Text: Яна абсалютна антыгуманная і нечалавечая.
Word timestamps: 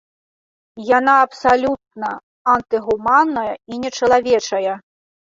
Яна 0.97 1.13
абсалютна 1.25 2.09
антыгуманная 2.53 3.53
і 3.75 3.79
нечалавечая. 3.83 4.73